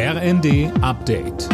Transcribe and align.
RND 0.00 0.70
Update. 0.80 1.48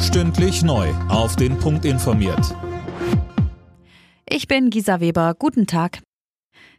Stündlich 0.00 0.62
neu. 0.62 0.88
Auf 1.10 1.36
den 1.36 1.58
Punkt 1.58 1.84
informiert. 1.84 2.56
Ich 4.26 4.48
bin 4.48 4.70
Gisa 4.70 5.00
Weber. 5.00 5.34
Guten 5.38 5.66
Tag. 5.66 5.98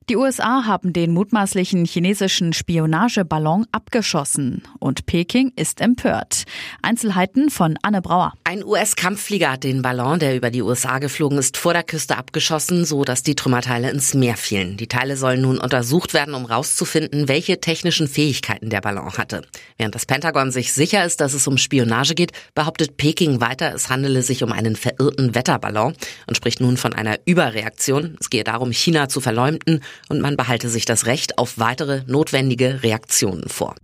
Die 0.09 0.17
USA 0.17 0.65
haben 0.65 0.94
den 0.94 1.13
mutmaßlichen 1.13 1.86
chinesischen 1.86 2.54
Spionageballon 2.54 3.67
abgeschossen 3.71 4.63
und 4.80 5.05
Peking 5.05 5.54
ist 5.55 5.79
empört. 5.79 6.45
Einzelheiten 6.82 7.52
von 7.52 7.77
Anne 7.84 8.02
Brauer. 8.02 8.34
Ein 8.52 8.65
US-Kampfflieger 8.65 9.54
hat 9.54 9.63
den 9.63 9.81
Ballon, 9.81 10.20
der 10.20 10.36
über 10.36 10.52
die 10.52 10.61
USA 10.61 10.99
geflogen 10.99 11.38
ist, 11.38 11.55
vor 11.55 11.71
der 11.71 11.84
Küste 11.84 12.17
abgeschossen, 12.17 12.84
so 12.84 13.05
dass 13.05 13.23
die 13.23 13.34
Trümmerteile 13.34 13.89
ins 13.89 14.13
Meer 14.13 14.35
fielen. 14.35 14.75
Die 14.75 14.89
Teile 14.89 15.16
sollen 15.16 15.39
nun 15.39 15.57
untersucht 15.57 16.13
werden, 16.13 16.34
um 16.34 16.49
herauszufinden, 16.49 17.29
welche 17.29 17.61
technischen 17.61 18.09
Fähigkeiten 18.09 18.70
der 18.70 18.81
Ballon 18.81 19.17
hatte. 19.17 19.43
Während 19.77 19.95
das 19.95 20.05
Pentagon 20.05 20.52
sich 20.52 20.73
sicher 20.73 21.05
ist, 21.05 21.21
dass 21.21 21.34
es 21.34 21.48
um 21.48 21.57
Spionage 21.57 22.13
geht, 22.13 22.34
behauptet 22.53 22.98
Peking 22.98 23.40
weiter, 23.40 23.73
es 23.73 23.90
handele 23.90 24.21
sich 24.21 24.43
um 24.43 24.52
einen 24.52 24.76
verirrten 24.76 25.34
Wetterballon 25.34 25.95
und 26.27 26.35
spricht 26.35 26.59
nun 26.59 26.76
von 26.76 26.91
einer 26.91 27.20
Überreaktion. 27.23 28.18
Es 28.20 28.29
gehe 28.29 28.43
darum, 28.43 28.73
China 28.73 29.07
zu 29.07 29.21
verleumden 29.21 29.81
und 30.09 30.20
man 30.20 30.35
behalte 30.35 30.68
sich 30.68 30.84
das 30.84 31.05
Recht 31.05 31.38
auf 31.38 31.57
weitere 31.57 32.02
notwendige 32.05 32.84
Reaktionen 32.84 33.48
vor. 33.48 33.76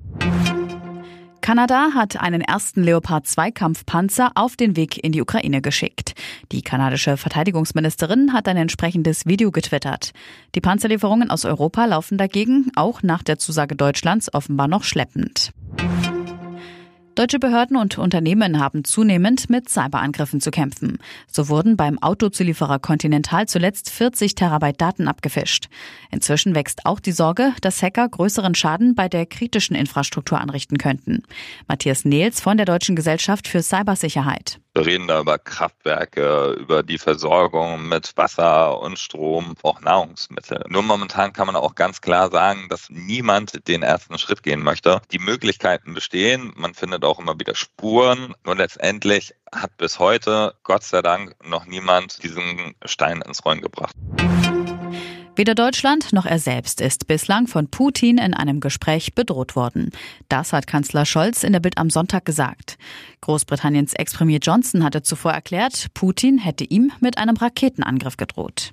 Kanada 1.48 1.92
hat 1.94 2.20
einen 2.20 2.42
ersten 2.42 2.84
Leopard 2.84 3.26
2 3.26 3.52
Kampfpanzer 3.52 4.32
auf 4.36 4.58
den 4.58 4.76
Weg 4.76 5.02
in 5.02 5.14
die 5.14 5.22
Ukraine 5.22 5.62
geschickt. 5.62 6.14
Die 6.52 6.62
kanadische 6.62 7.16
Verteidigungsministerin 7.16 8.34
hat 8.34 8.50
ein 8.50 8.58
entsprechendes 8.58 9.26
Video 9.28 9.50
getwittert. 9.50 10.12
Die 10.56 10.60
Panzerlieferungen 10.60 11.32
aus 11.32 11.46
Europa 11.46 11.86
laufen 11.86 12.18
dagegen 12.18 12.70
auch 12.76 13.02
nach 13.02 13.24
der 13.24 13.40
Zusage 13.40 13.78
Deutschlands 13.78 14.34
offenbar 14.34 14.68
noch 14.68 14.84
schleppend. 14.84 15.54
Deutsche 17.18 17.40
Behörden 17.40 17.78
und 17.78 17.98
Unternehmen 17.98 18.60
haben 18.60 18.84
zunehmend 18.84 19.50
mit 19.50 19.70
Cyberangriffen 19.70 20.40
zu 20.40 20.52
kämpfen. 20.52 21.00
So 21.26 21.50
wurden 21.50 21.76
beim 21.76 21.98
Autozulieferer 21.98 22.78
Continental 22.78 23.48
zuletzt 23.48 23.90
40 23.90 24.36
Terabyte 24.36 24.80
Daten 24.80 25.08
abgefischt. 25.08 25.68
Inzwischen 26.12 26.54
wächst 26.54 26.86
auch 26.86 27.00
die 27.00 27.12
Sorge, 27.12 27.54
dass 27.62 27.82
Hacker 27.82 28.08
größeren 28.08 28.54
Schaden 28.54 28.94
bei 28.94 29.10
der 29.10 29.26
kritischen 29.26 29.76
Infrastruktur 29.76 30.40
anrichten 30.40 30.78
könnten. 30.78 31.24
Matthias 31.68 32.06
Nehls 32.06 32.40
von 32.40 32.56
der 32.56 32.68
Deutschen 32.68 32.96
Gesellschaft 32.96 33.48
für 33.48 33.64
Cybersicherheit. 33.64 34.60
Wir 34.78 34.86
reden 34.86 35.08
da 35.08 35.22
über 35.22 35.40
Kraftwerke, 35.40 36.52
über 36.52 36.84
die 36.84 37.00
Versorgung 37.00 37.90
mit 37.90 38.16
Wasser 38.16 38.80
und 38.80 39.00
Strom, 39.00 39.56
auch 39.64 39.82
Nahrungsmittel. 39.82 40.64
Nur 40.70 40.84
momentan 40.84 41.34
kann 41.34 41.48
man 41.48 41.56
auch 41.56 41.74
ganz 41.74 42.00
klar 42.00 42.30
sagen, 42.30 42.68
dass 42.70 42.88
niemand 42.92 43.68
den 43.68 43.82
ersten 43.82 44.20
Schritt 44.20 44.44
gehen 44.44 44.62
möchte. 44.62 45.02
Die 45.12 45.18
Möglichkeiten 45.18 45.96
bestehen, 45.96 46.54
man 46.56 46.76
findet 46.76 47.04
auch 47.06 47.18
immer 47.18 47.40
wieder 47.40 47.56
Spuren. 47.56 48.36
Nur 48.46 48.56
letztendlich 48.56 49.34
hat 49.52 49.76
bis 49.78 49.98
heute, 49.98 50.54
Gott 50.62 50.84
sei 50.84 51.02
Dank, 51.02 51.34
noch 51.44 51.66
niemand 51.66 52.22
diesen 52.22 52.76
Stein 52.86 53.24
ins 53.24 53.44
Rollen 53.44 53.62
gebracht. 53.62 53.96
Weder 55.38 55.54
Deutschland 55.54 56.14
noch 56.14 56.26
er 56.26 56.40
selbst 56.40 56.82
ist 56.82 57.06
bislang 57.06 57.46
von 57.46 57.68
Putin 57.68 58.18
in 58.18 58.34
einem 58.34 58.60
Gespräch 58.60 59.14
bedroht 59.14 59.56
worden. 59.56 59.92
Das 60.30 60.52
hat 60.52 60.66
Kanzler 60.66 61.06
Scholz 61.06 61.44
in 61.44 61.54
der 61.54 61.60
Bild 61.60 61.78
am 61.78 61.92
Sonntag 61.92 62.26
gesagt. 62.26 62.80
Großbritanniens 63.22 63.94
Ex-Premier 63.94 64.40
Johnson 64.42 64.84
hatte 64.84 65.04
zuvor 65.04 65.34
erklärt, 65.34 65.94
Putin 65.94 66.40
hätte 66.40 66.64
ihm 66.64 66.92
mit 67.02 67.20
einem 67.20 67.38
Raketenangriff 67.38 68.18
gedroht. 68.18 68.72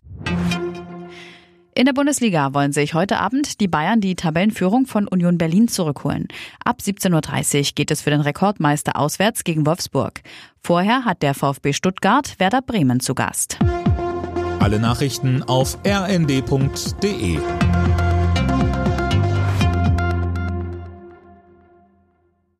In 1.75 1.85
der 1.85 1.92
Bundesliga 1.92 2.55
wollen 2.55 2.73
sich 2.73 2.95
heute 2.95 3.19
Abend 3.19 3.61
die 3.61 3.69
Bayern 3.69 4.01
die 4.01 4.15
Tabellenführung 4.15 4.87
von 4.87 5.07
Union 5.07 5.37
Berlin 5.37 5.69
zurückholen. 5.69 6.29
Ab 6.65 6.79
17.30 6.83 7.59
Uhr 7.59 7.73
geht 7.75 7.91
es 7.91 8.01
für 8.01 8.11
den 8.11 8.23
Rekordmeister 8.23 8.97
auswärts 8.97 9.45
gegen 9.45 9.67
Wolfsburg. 9.67 10.23
Vorher 10.62 11.05
hat 11.05 11.20
der 11.20 11.35
VfB 11.35 11.75
Stuttgart 11.75 12.41
Werder 12.41 12.62
Bremen 12.62 13.01
zu 13.01 13.15
Gast. 13.15 13.59
Nachrichten 14.79 15.42
auf 15.42 15.79
rnd.de 15.86 17.39